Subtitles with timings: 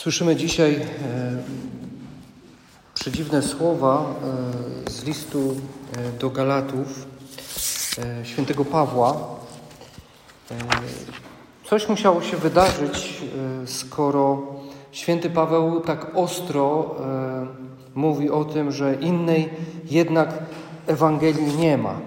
[0.00, 0.82] Słyszymy dzisiaj e,
[2.94, 4.14] przedziwne słowa
[4.86, 5.56] e, z listu
[5.96, 7.06] e, do Galatów
[8.22, 9.16] świętego Pawła.
[11.64, 13.22] Coś musiało się wydarzyć,
[13.66, 14.42] skoro
[14.92, 16.94] święty Paweł tak ostro
[17.94, 19.48] mówi o tym, że innej
[19.90, 20.28] jednak
[20.86, 22.00] Ewangelii nie ma.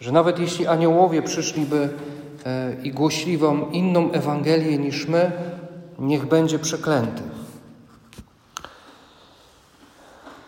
[0.00, 1.88] Że nawet jeśli aniołowie przyszliby
[2.82, 5.32] i głosili wam inną Ewangelię niż my,
[5.98, 7.22] niech będzie przeklęty.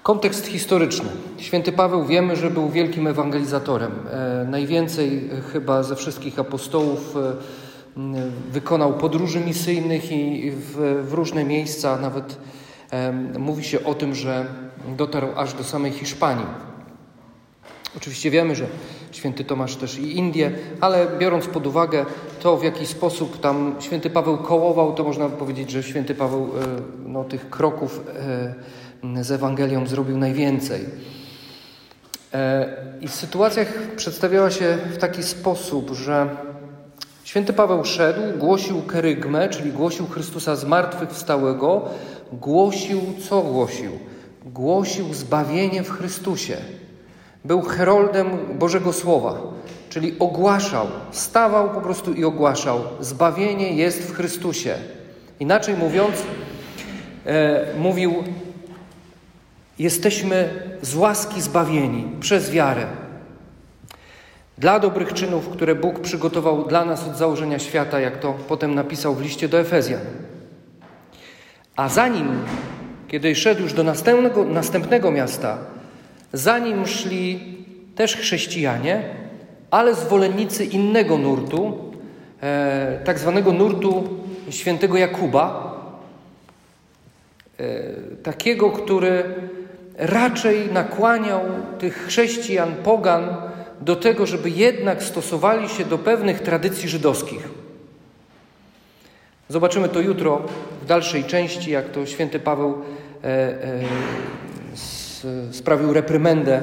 [0.02, 1.08] Kontekst historyczny.
[1.38, 3.92] Święty Paweł wiemy, że był wielkim ewangelizatorem.
[4.10, 7.32] E, najwięcej chyba ze wszystkich apostołów e,
[8.50, 11.98] wykonał podróży misyjnych i w, różne miejsca.
[11.98, 12.38] Nawet
[12.90, 14.46] e, mówi się o tym, że
[14.96, 16.46] dotarł aż do samej Hiszpanii.
[17.96, 18.66] Oczywiście wiemy, że
[19.12, 22.06] święty Tomasz też i Indie, ale biorąc pod uwagę
[22.40, 26.50] to, w jaki sposób tam święty Paweł kołował, to można powiedzieć, że święty Paweł
[27.06, 28.00] no, tych kroków
[29.20, 30.84] z Ewangelią zrobił najwięcej.
[33.00, 33.64] I sytuacja
[33.96, 36.28] przedstawiała się w taki sposób, że
[37.24, 41.82] święty Paweł szedł, głosił kerygmę, czyli głosił Chrystusa zmartwychwstałego,
[42.32, 43.92] głosił, co głosił?
[44.44, 46.56] Głosił zbawienie w Chrystusie.
[47.44, 48.26] Był heroldem
[48.58, 49.40] Bożego Słowa,
[49.96, 54.74] czyli ogłaszał, stawał po prostu i ogłaszał: Zbawienie jest w Chrystusie.
[55.40, 56.22] Inaczej mówiąc,
[57.26, 58.24] e, mówił:
[59.78, 60.48] Jesteśmy
[60.82, 62.86] z łaski zbawieni przez wiarę.
[64.58, 69.14] Dla dobrych czynów, które Bóg przygotował dla nas od założenia świata, jak to potem napisał
[69.14, 70.02] w liście do Efezjan.
[71.76, 72.28] A zanim,
[73.08, 75.58] kiedy szedł już do następnego, następnego miasta,
[76.32, 77.56] za nim szli
[77.94, 79.25] też chrześcijanie,
[79.76, 81.78] ale zwolennicy innego nurtu,
[82.42, 84.04] e, tak zwanego nurtu
[84.50, 85.76] świętego Jakuba,
[87.58, 87.64] e,
[88.22, 89.24] takiego, który
[89.98, 91.40] raczej nakłaniał
[91.78, 93.36] tych chrześcijan, pogan,
[93.80, 97.48] do tego, żeby jednak stosowali się do pewnych tradycji żydowskich.
[99.48, 100.42] Zobaczymy to jutro
[100.82, 102.82] w dalszej części, jak to święty Paweł
[103.24, 103.80] e, e,
[105.52, 106.62] sprawił reprymendę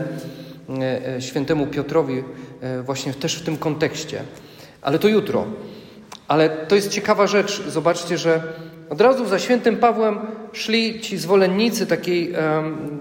[1.16, 2.23] e, świętemu Piotrowi
[2.85, 4.22] właśnie też w tym kontekście.
[4.81, 5.46] Ale to jutro.
[6.28, 7.63] Ale to jest ciekawa rzecz.
[7.68, 8.41] Zobaczcie, że
[8.90, 10.19] od razu za świętym Pawłem
[10.53, 12.34] szli ci zwolennicy takiej,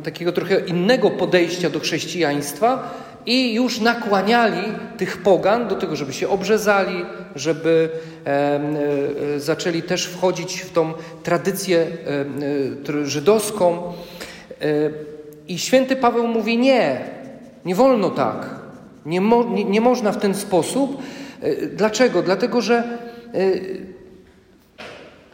[0.04, 2.94] takiego trochę innego podejścia do chrześcijaństwa
[3.26, 4.62] i już nakłaniali
[4.96, 7.04] tych pogan do tego, żeby się obrzezali,
[7.36, 7.88] żeby
[9.36, 11.86] zaczęli też wchodzić w tą tradycję
[13.04, 13.92] żydowską.
[15.48, 17.00] I święty Paweł mówi: Nie,
[17.64, 18.61] nie wolno tak.
[19.06, 21.02] Nie, mo, nie, nie można w ten sposób.
[21.72, 22.22] Dlaczego?
[22.22, 22.98] Dlatego, że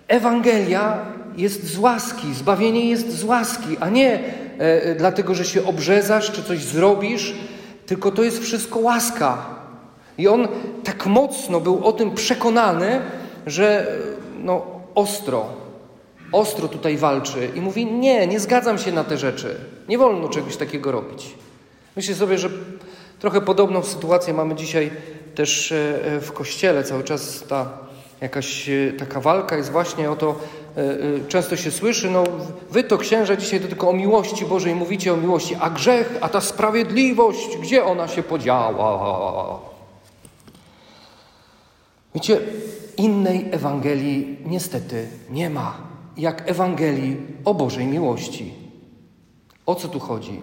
[0.08, 1.06] Ewangelia
[1.36, 4.20] jest z łaski, zbawienie jest z łaski, a nie
[4.96, 7.34] dlatego, że się obrzezasz czy coś zrobisz,
[7.86, 9.46] tylko to jest wszystko łaska.
[10.18, 10.48] I on
[10.84, 13.00] tak mocno był o tym przekonany,
[13.46, 13.96] że
[14.44, 15.46] no, ostro,
[16.32, 19.56] ostro tutaj walczy i mówi: Nie, nie zgadzam się na te rzeczy.
[19.88, 21.34] Nie wolno czegoś takiego robić.
[21.96, 22.50] Myślę sobie, że
[23.18, 24.90] trochę podobną sytuację mamy dzisiaj
[25.34, 25.74] też
[26.20, 26.84] w kościele.
[26.84, 27.68] Cały czas ta
[28.20, 30.38] jakaś taka walka jest właśnie o to,
[31.28, 32.24] często się słyszy, no
[32.70, 36.28] wy to księża dzisiaj to tylko o miłości Bożej mówicie o miłości, a grzech, a
[36.28, 39.60] ta sprawiedliwość, gdzie ona się podziała?
[42.14, 42.40] Wiecie,
[42.96, 45.76] innej Ewangelii niestety nie ma,
[46.16, 48.54] jak Ewangelii o Bożej miłości.
[49.66, 50.40] O co tu chodzi?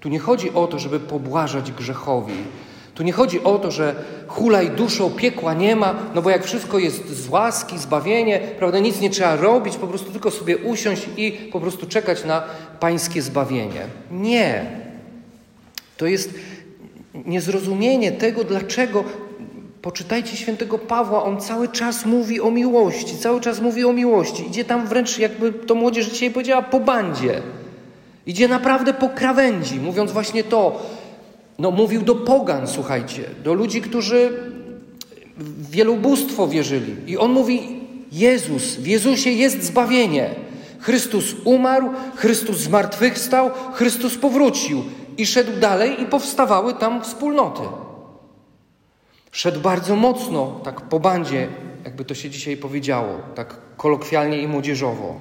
[0.00, 2.34] Tu nie chodzi o to, żeby pobłażać grzechowi.
[2.94, 3.94] Tu nie chodzi o to, że
[4.28, 9.00] hulaj duszą, piekła nie ma, no bo jak wszystko jest z łaski, zbawienie, prawda, nic
[9.00, 12.42] nie trzeba robić, po prostu tylko sobie usiąść i po prostu czekać na
[12.80, 13.86] pańskie zbawienie.
[14.10, 14.64] Nie.
[15.96, 16.34] To jest
[17.14, 19.04] niezrozumienie tego, dlaczego
[19.82, 24.46] Poczytajcie świętego Pawła, on cały czas mówi o miłości, cały czas mówi o miłości.
[24.46, 27.42] Idzie tam wręcz, jakby to młodzież dzisiaj powiedziała, po bandzie.
[28.26, 30.82] Idzie naprawdę po krawędzi, mówiąc właśnie to.
[31.58, 34.32] No, mówił do pogan, słuchajcie, do ludzi, którzy
[35.36, 36.96] w wielobóstwo wierzyli.
[37.06, 37.80] I on mówi:
[38.12, 40.30] Jezus, w Jezusie jest zbawienie.
[40.80, 44.84] Chrystus umarł, Chrystus zmartwychwstał, Chrystus powrócił.
[45.18, 47.62] I szedł dalej, i powstawały tam wspólnoty.
[49.32, 51.48] Szedł bardzo mocno, tak po bandzie,
[51.84, 55.20] jakby to się dzisiaj powiedziało, tak kolokwialnie i młodzieżowo.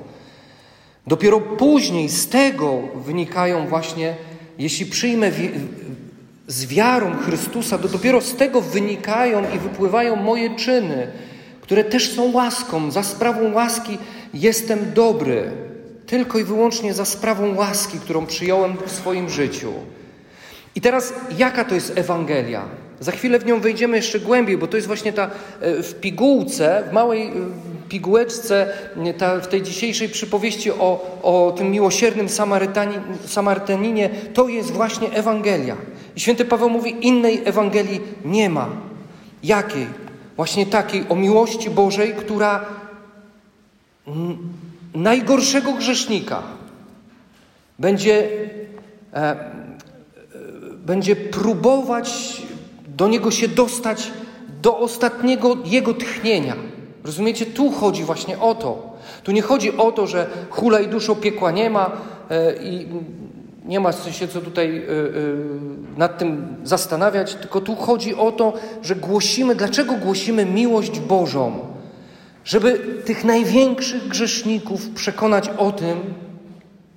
[1.10, 4.16] Dopiero później z tego wynikają właśnie,
[4.58, 5.32] jeśli przyjmę
[6.48, 11.08] z wiarą Chrystusa, to dopiero z tego wynikają i wypływają moje czyny,
[11.62, 12.92] które też są łaską.
[12.92, 13.98] Za sprawą łaski
[14.34, 15.52] jestem dobry
[16.06, 19.74] tylko i wyłącznie za sprawą łaski, którą przyjąłem w swoim życiu.
[20.76, 22.66] I teraz, jaka to jest Ewangelia?
[23.00, 25.30] Za chwilę w nią wejdziemy jeszcze głębiej, bo to jest właśnie ta
[25.62, 27.32] e, w pigułce, w małej e,
[27.90, 28.74] pigułeczce,
[29.18, 32.28] ta, w tej dzisiejszej przypowieści o, o tym miłosiernym
[33.26, 35.78] Samarytaninie, to jest właśnie Ewangelia.
[36.16, 38.70] I święty Paweł mówi, innej Ewangelii nie ma.
[39.44, 39.88] Jakiej?
[40.36, 42.66] Właśnie takiej o miłości Bożej, która
[44.96, 46.44] najgorszego grzesznika
[47.80, 48.30] będzie,
[49.14, 49.36] e,
[50.86, 52.42] będzie próbować
[52.88, 54.12] do niego się dostać
[54.62, 56.56] do ostatniego jego tchnienia.
[57.04, 57.46] Rozumiecie?
[57.46, 58.98] Tu chodzi właśnie o to.
[59.24, 61.92] Tu nie chodzi o to, że hula i duszo piekła nie ma
[62.30, 62.88] e, i
[63.66, 68.54] nie ma się co tutaj e, e, nad tym zastanawiać, tylko tu chodzi o to,
[68.82, 71.60] że głosimy, dlaczego głosimy miłość Bożą?
[72.46, 75.98] Żeby tych największych grzeszników przekonać o tym,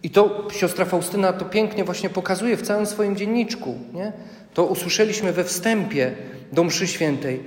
[0.02, 4.12] i to siostra Faustyna to pięknie właśnie pokazuje w całym swoim dzienniczku, nie?
[4.55, 6.12] To usłyszeliśmy we wstępie
[6.52, 7.40] do mszy świętej,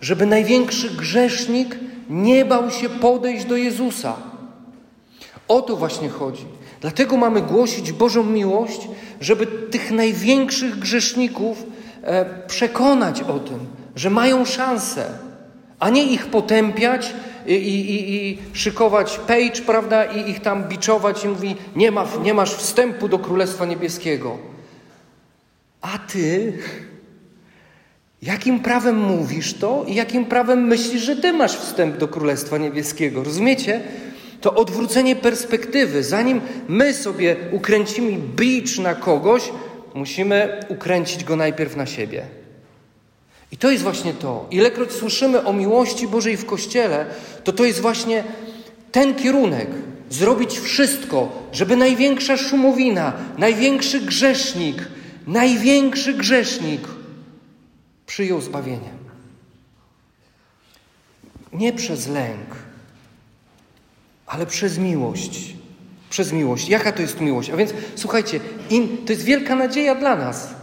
[0.00, 1.78] żeby największy grzesznik
[2.10, 4.16] nie bał się podejść do Jezusa.
[5.48, 6.44] O to właśnie chodzi.
[6.80, 8.88] Dlatego mamy głosić Bożą miłość,
[9.20, 11.64] żeby tych największych grzeszników
[12.02, 13.58] e, przekonać o tym,
[13.96, 15.10] że mają szansę,
[15.78, 17.14] a nie ich potępiać
[17.46, 22.34] i, i, i, szykować page, prawda, i ich tam biczować i mówi, nie, ma, nie
[22.34, 24.38] masz wstępu do Królestwa Niebieskiego.
[25.80, 26.52] A ty
[28.22, 33.24] Jakim prawem mówisz to i jakim prawem myślisz, że ty masz wstęp do Królestwa Niebieskiego?
[33.24, 33.80] Rozumiecie?
[34.40, 36.04] To odwrócenie perspektywy.
[36.04, 39.42] Zanim my sobie ukręcimy bicz na kogoś,
[39.94, 42.22] musimy ukręcić go najpierw na siebie.
[43.52, 44.46] I to jest właśnie to.
[44.50, 47.06] Ilekroć słyszymy o miłości Bożej w Kościele,
[47.44, 48.24] to to jest właśnie
[48.92, 49.68] ten kierunek.
[50.10, 54.76] Zrobić wszystko, żeby największa szumowina, największy grzesznik,
[55.26, 56.80] największy grzesznik
[58.10, 58.90] przyjął zbawienie.
[61.52, 62.56] Nie przez lęk,
[64.26, 65.54] ale przez miłość.
[66.10, 66.68] Przez miłość.
[66.68, 67.50] Jaka to jest miłość?
[67.50, 68.40] A więc słuchajcie,
[68.70, 70.54] in, to jest wielka nadzieja dla nas.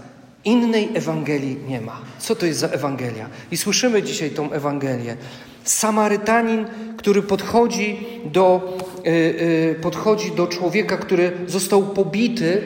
[0.46, 2.02] Innej Ewangelii nie ma.
[2.20, 3.30] Co to jest za Ewangelia?
[3.52, 5.18] I słyszymy dzisiaj tą Ewangelię.
[5.64, 6.66] Samarytanin,
[6.98, 12.62] który podchodzi do, yy, yy, podchodzi do człowieka, który został pobity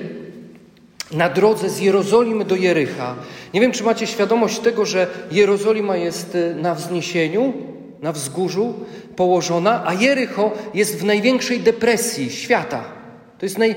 [1.12, 3.16] na drodze z Jerozolimy do Jericha.
[3.54, 7.54] Nie wiem, czy macie świadomość tego, że Jerozolima jest y, na wzniesieniu,
[8.02, 8.74] na wzgórzu
[9.16, 12.84] położona, a Jericho jest w największej depresji świata.
[13.40, 13.76] To jest, naj,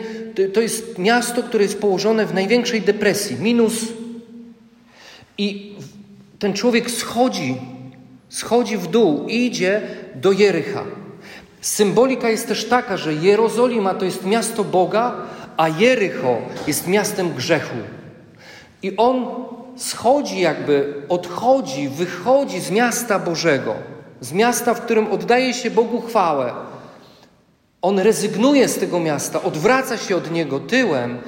[0.55, 3.75] to jest miasto, które jest położone w największej depresji, minus.
[5.39, 5.77] I
[6.39, 7.57] ten człowiek schodzi,
[8.29, 9.83] schodzi w dół i idzie
[10.15, 10.85] do Jericha.
[11.61, 15.17] Symbolika jest też taka, że Jerozolima to jest miasto Boga,
[15.57, 17.77] a Jericho jest miastem grzechu.
[18.83, 19.27] I on
[19.77, 23.75] schodzi, jakby odchodzi, wychodzi z miasta Bożego,
[24.21, 26.53] z miasta, w którym oddaje się Bogu chwałę.
[27.83, 31.19] On rezygnuje z tego miasta, odwraca się od niego tyłem,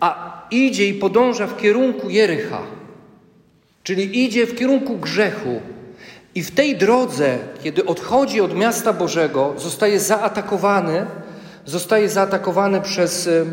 [0.00, 2.62] a idzie i podąża w kierunku Jericha,
[3.82, 5.60] czyli idzie w kierunku grzechu.
[6.34, 11.06] I w tej drodze, kiedy odchodzi od miasta Bożego, zostaje zaatakowany,
[11.64, 13.44] zostaje zaatakowany przez E,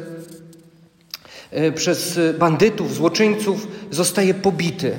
[1.76, 4.98] przez bandytów, złoczyńców, zostaje pobity.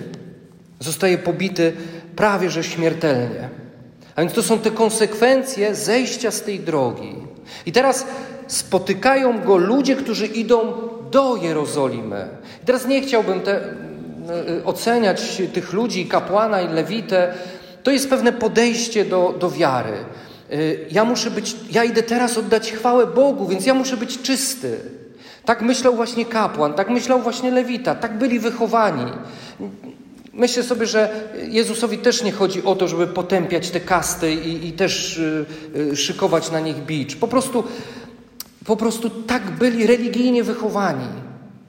[0.80, 1.72] Zostaje pobity
[2.16, 3.48] prawie że śmiertelnie.
[4.16, 7.14] A więc to są te konsekwencje zejścia z tej drogi.
[7.66, 8.06] I teraz
[8.46, 10.72] spotykają go ludzie, którzy idą
[11.10, 12.28] do Jerozolimy.
[12.62, 17.34] I teraz nie chciałbym te, e, oceniać tych ludzi, kapłana i lewitę.
[17.82, 19.92] To jest pewne podejście do, do wiary.
[20.50, 20.56] E,
[20.90, 24.78] ja muszę być, ja idę teraz oddać chwałę Bogu, więc ja muszę być czysty.
[25.44, 29.12] Tak myślał właśnie kapłan, tak myślał właśnie lewita, tak byli wychowani.
[30.32, 34.72] Myślę sobie, że Jezusowi też nie chodzi o to, żeby potępiać te kasty i, i
[34.72, 35.18] też
[35.76, 37.16] y, szykować na nich bicz.
[37.16, 37.64] Po prostu,
[38.66, 41.06] po prostu tak byli religijnie wychowani,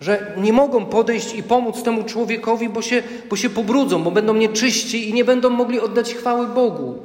[0.02, 4.34] że nie mogą podejść i pomóc temu człowiekowi, bo się, bo się pobrudzą, bo będą
[4.34, 6.96] nieczyści i nie będą mogli oddać chwały Bogu.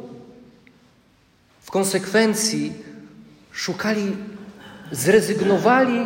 [1.60, 2.72] W konsekwencji
[3.52, 4.16] szukali,
[4.92, 6.00] zrezygnowali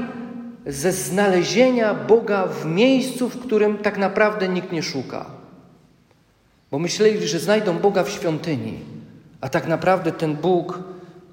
[0.66, 5.26] ze znalezienia Boga w miejscu, w którym tak naprawdę nikt nie szuka.
[6.70, 8.78] Bo myśleli, że znajdą Boga w świątyni,
[9.40, 10.78] a tak naprawdę ten Bóg,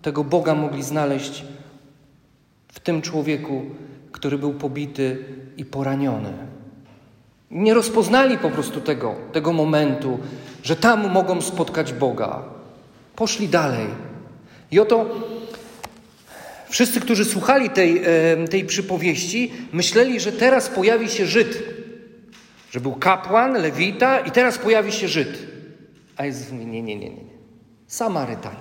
[0.01, 1.45] tego Boga mogli znaleźć
[2.67, 3.65] w tym człowieku,
[4.11, 5.25] który był pobity
[5.57, 6.33] i poraniony.
[7.51, 10.19] Nie rozpoznali po prostu tego, tego momentu,
[10.63, 12.43] że tam mogą spotkać Boga.
[13.15, 13.87] Poszli dalej.
[14.71, 15.05] I oto
[16.71, 18.01] Wszyscy, którzy słuchali tej,
[18.49, 21.63] tej przypowieści, myśleli, że teraz pojawi się Żyd.
[22.71, 25.47] Że był kapłan, lewita i teraz pojawi się Żyd.
[26.17, 27.09] A jest nie, nie, nie, nie.
[27.09, 27.21] nie.
[27.87, 28.59] Samarytanin.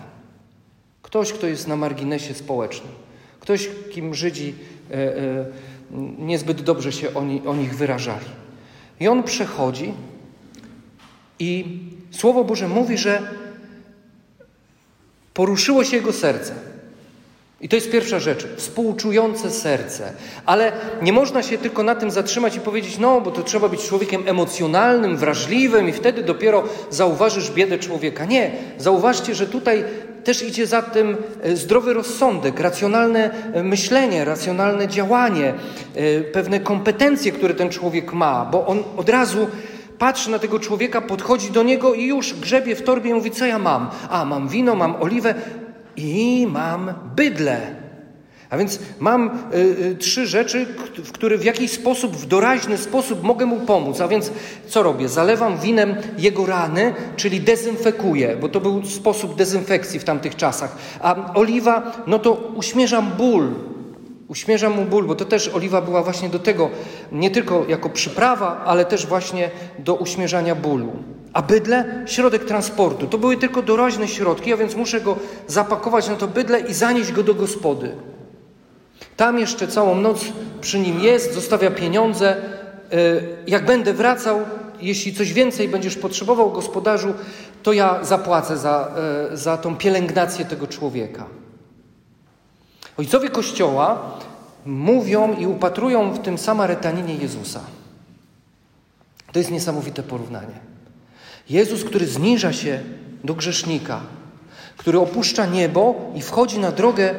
[1.03, 2.93] Ktoś, kto jest na marginesie społecznym.
[3.41, 4.55] Ktoś, kim Żydzi
[4.91, 5.47] e, e,
[6.19, 7.15] niezbyt dobrze się
[7.47, 8.27] o nich wyrażali.
[9.01, 9.93] I on przechodzi
[11.39, 11.79] i
[12.11, 13.23] Słowo Boże mówi, że
[15.35, 16.70] poruszyło się jego serce.
[17.61, 20.13] I to jest pierwsza rzecz, współczujące serce.
[20.47, 23.89] Ale nie można się tylko na tym zatrzymać i powiedzieć, no, bo to trzeba być
[23.89, 28.25] człowiekiem emocjonalnym, wrażliwym i wtedy dopiero zauważysz biedę człowieka.
[28.25, 29.85] Nie, zauważcie, że tutaj
[30.25, 35.55] też idzie za tym e, zdrowy rozsądek, racjonalne e, myślenie, racjonalne działanie,
[35.95, 39.49] e, pewne kompetencje, które ten człowiek ma, bo on od razu
[39.99, 43.47] patrzy na tego człowieka, podchodzi do niego i już grzebie w torbie i mówi, co
[43.47, 43.91] ja mam?
[44.11, 45.35] A, mam wino, mam oliwę
[45.97, 47.81] i mam bydlę.
[48.51, 50.67] A więc mam y, y, trzy rzeczy,
[51.05, 54.01] w które w jakiś sposób, w doraźny sposób mogę mu pomóc.
[54.01, 54.33] A więc
[54.69, 55.09] co robię?
[55.09, 60.77] Zalewam winem jego rany, czyli dezynfekuję, bo to był sposób dezynfekcji w tamtych czasach.
[61.01, 63.51] A oliwa, no to uśmierzam ból.
[64.29, 66.71] Uśmierzam mu ból, bo to też oliwa była właśnie do tego,
[67.13, 70.93] nie tylko jako przyprawa, ale też właśnie do uśmierzania bólu.
[71.33, 73.07] A bydle środek transportu.
[73.07, 77.13] To były tylko doraźne środki, a więc muszę go zapakować na to bydle i zanieść
[77.13, 77.95] go do gospody.
[79.17, 80.25] Tam jeszcze całą noc
[80.61, 82.37] przy nim jest, zostawia pieniądze.
[82.37, 82.43] E,
[83.47, 84.41] jak będę wracał,
[84.81, 87.15] jeśli coś więcej będziesz potrzebował, gospodarzu,
[87.63, 88.95] to ja zapłacę za,
[89.33, 91.27] e, za tą pielęgnację tego człowieka.
[92.97, 94.19] Ojcowie Kościoła
[94.67, 97.61] mówią i upatrują w tym Samarytaninie Jezusa.
[99.33, 100.70] To jest niesamowite porównanie.
[101.51, 102.81] Jezus, który zniża się
[103.25, 104.01] do grzesznika,
[104.77, 107.15] który opuszcza niebo i wchodzi na drogę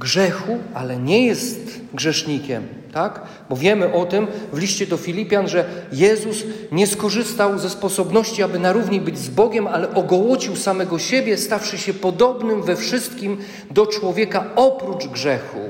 [0.00, 3.22] grzechu, ale nie jest grzesznikiem, tak?
[3.50, 8.58] Bo wiemy o tym w liście do Filipian, że Jezus nie skorzystał ze sposobności, aby
[8.58, 13.38] na równi być z Bogiem, ale ogołocił samego siebie, stawszy się podobnym we wszystkim
[13.70, 15.60] do człowieka oprócz grzechu.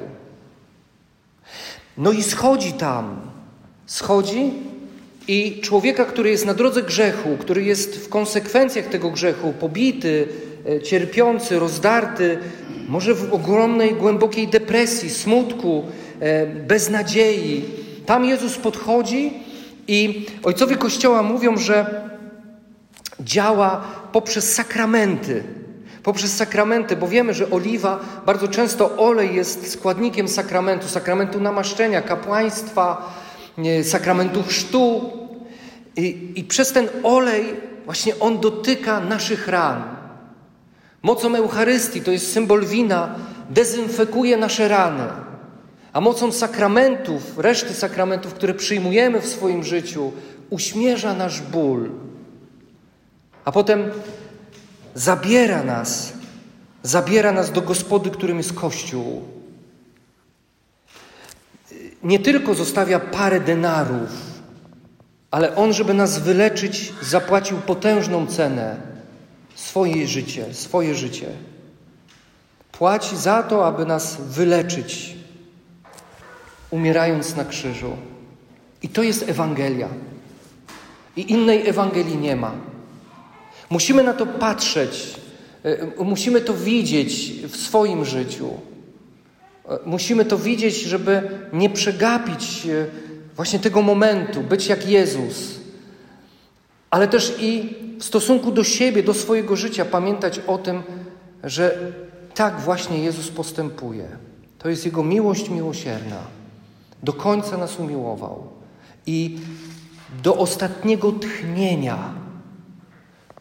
[1.97, 3.21] No i schodzi tam,
[3.87, 4.53] schodzi
[5.29, 10.29] i człowieka, który jest na drodze grzechu, który jest w konsekwencjach tego grzechu pobity,
[10.69, 12.39] e, cierpiący, rozdarty,
[12.89, 15.85] może w ogromnej, głębokiej depresji, smutku,
[16.21, 17.65] e, beznadziei.
[18.07, 19.33] Tam Jezus podchodzi
[19.89, 22.09] i ojcowie Kościoła mówią, że
[23.21, 25.43] działa poprzez sakramenty.
[26.03, 33.15] Poprzez sakramenty, bo wiemy, że oliwa, bardzo często olej jest składnikiem sakramentu, sakramentu namaszczenia, kapłaństwa,
[33.83, 35.11] sakramentu chrztu.
[35.97, 37.45] I, I przez ten olej
[37.85, 39.83] właśnie on dotyka naszych ran.
[41.03, 43.15] Mocą Eucharystii, to jest symbol wina,
[43.51, 45.05] dezynfekuje nasze rany.
[45.93, 50.13] A mocą sakramentów, reszty sakramentów, które przyjmujemy w swoim życiu,
[50.51, 51.91] uśmierza nasz ból.
[53.45, 53.91] A potem
[54.95, 56.13] zabiera nas,
[56.83, 59.23] zabiera nas do gospody, którym jest Kościół.
[62.03, 64.11] Nie tylko zostawia parę denarów,
[65.31, 68.77] ale On, żeby nas wyleczyć, zapłacił potężną cenę
[69.55, 71.27] swoje życie, swoje życie.
[72.73, 75.17] Płaci za to, aby nas wyleczyć,
[76.71, 77.97] umierając na krzyżu.
[78.83, 79.89] I to jest Ewangelia.
[81.17, 82.53] I innej Ewangelii nie ma.
[83.71, 85.15] Musimy na to patrzeć,
[85.65, 88.49] e, musimy to widzieć w swoim życiu.
[89.87, 92.87] Musimy to widzieć, żeby nie przegapić e,
[93.37, 95.61] właśnie tego momentu, być jak Jezus,
[96.91, 100.83] ale też i w stosunku do siebie, do swojego życia pamiętać o tym,
[101.45, 101.93] że
[102.35, 104.09] tak właśnie Jezus postępuje.
[104.59, 106.17] To jest Jego miłość miłosierna.
[107.03, 108.47] Do końca nas umiłował.
[109.07, 109.39] I
[110.23, 112.15] do ostatniego tchnienia,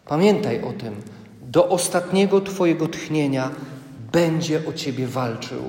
[0.06, 0.96] pamiętaj o tym,
[1.42, 3.51] do ostatniego Twojego tchnienia
[4.12, 5.62] będzie o Ciebie walczył.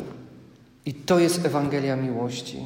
[0.86, 2.58] I to jest Ewangelia miłości.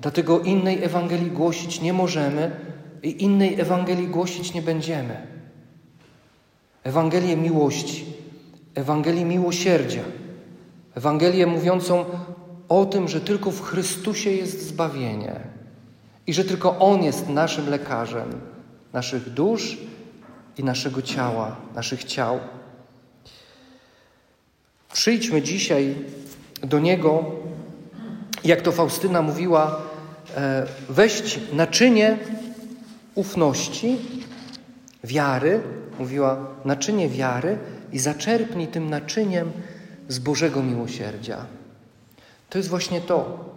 [0.00, 2.56] Dlatego innej Ewangelii głosić nie możemy,
[3.02, 5.26] i innej Ewangelii głosić nie będziemy.
[6.84, 8.04] Ewangelię miłości,
[8.74, 10.02] Ewangelię miłosierdzia,
[10.94, 12.04] Ewangelię mówiącą
[12.68, 15.40] o tym, że tylko w Chrystusie jest zbawienie
[16.26, 18.40] i że tylko On jest naszym lekarzem
[18.92, 19.78] naszych dusz
[20.58, 22.38] i naszego ciała, naszych ciał.
[24.92, 25.94] Przyjdźmy dzisiaj
[26.60, 27.24] do Niego,
[28.44, 29.80] jak to Faustyna mówiła,
[30.36, 32.18] e, weź naczynie
[33.14, 33.96] ufności,
[35.04, 35.60] wiary,
[35.98, 37.58] mówiła naczynie wiary
[37.92, 39.52] i zaczerpnij tym naczyniem
[40.08, 41.46] z Bożego miłosierdzia.
[42.50, 43.52] To jest właśnie to.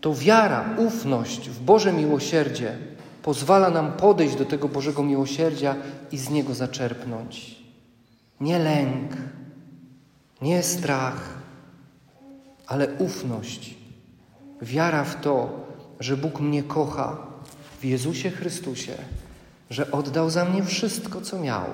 [0.00, 2.76] To wiara, ufność w Boże miłosierdzie
[3.22, 5.76] pozwala nam podejść do tego Bożego miłosierdzia
[6.12, 7.60] i z niego zaczerpnąć.
[8.40, 9.12] Nie lęk,
[10.42, 11.38] nie strach,
[12.66, 13.74] ale ufność.
[14.62, 15.66] Wiara w to,
[16.00, 17.16] że Bóg mnie kocha
[17.80, 18.94] w Jezusie Chrystusie,
[19.70, 21.64] że oddał za mnie wszystko, co miał,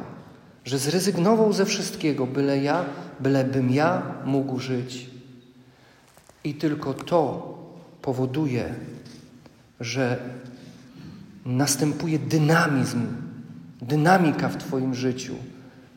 [0.64, 2.84] że zrezygnował ze wszystkiego, byle ja,
[3.20, 5.10] bylebym ja mógł żyć.
[6.44, 7.54] I tylko to
[8.02, 8.74] powoduje,
[9.80, 10.18] że
[11.44, 13.06] następuje dynamizm,
[13.82, 15.34] dynamika w Twoim życiu,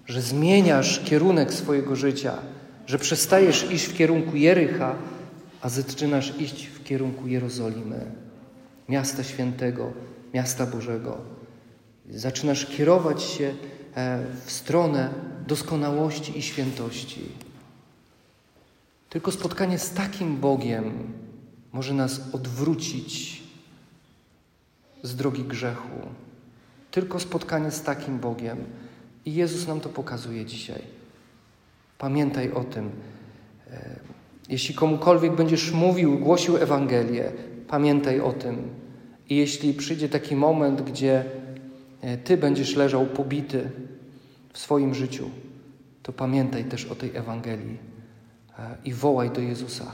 [0.05, 2.33] że zmieniasz kierunek swojego życia,
[2.89, 4.95] że przestajesz iść w kierunku Jericha,
[5.61, 8.11] a zaczynasz iść w kierunku Jerozolimy,
[8.89, 9.93] miasta świętego,
[10.33, 11.17] miasta Bożego.
[12.09, 13.55] Zaczynasz kierować się
[13.95, 15.09] e, w stronę
[15.47, 17.21] doskonałości i świętości.
[19.09, 21.13] Tylko spotkanie z takim Bogiem
[21.71, 23.43] może nas odwrócić
[25.03, 25.99] z drogi grzechu.
[26.91, 28.57] Tylko spotkanie z takim Bogiem.
[29.25, 30.98] I Jezus nam to pokazuje dzisiaj.
[31.99, 32.91] Pamiętaj o tym.
[33.71, 33.99] E,
[34.49, 37.31] jeśli komukolwiek będziesz mówił, głosił Ewangelię,
[37.67, 38.69] pamiętaj o tym.
[39.29, 41.25] I jeśli przyjdzie taki moment, gdzie
[42.01, 43.69] e, Ty będziesz leżał pobity
[44.53, 45.29] w swoim życiu,
[46.03, 47.77] to pamiętaj też o tej Ewangelii
[48.59, 49.91] e, i wołaj do Jezusa.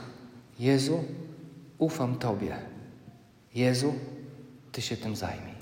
[0.58, 1.04] Jezu,
[1.78, 2.56] ufam Tobie.
[3.54, 3.94] Jezu,
[4.72, 5.55] Ty się tym zajmij.